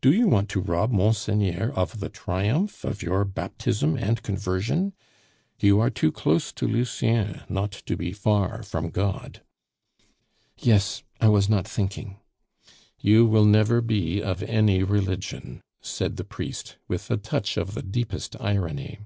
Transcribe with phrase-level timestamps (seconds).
[0.00, 4.92] "Do you want to rob Monseigneur of the triumph of your baptism and conversion?
[5.58, 9.42] You are too close to Lucien not to be far from God."
[10.56, 12.20] "Yes, I was not thinking"
[13.00, 17.82] "You will never be of any religion," said the priest, with a touch of the
[17.82, 19.00] deepest irony.